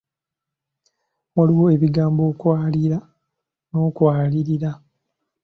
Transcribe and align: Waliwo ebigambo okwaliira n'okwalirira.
Waliwo 1.35 1.65
ebigambo 1.75 2.21
okwaliira 2.31 2.99
n'okwalirira. 3.69 4.71